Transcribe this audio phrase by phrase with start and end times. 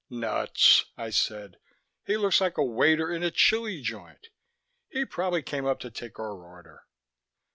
[0.09, 1.57] "Nuts," I said.
[2.07, 4.29] "He looks like a waiter in a chili joint.
[4.89, 6.87] He probably came up to take our order."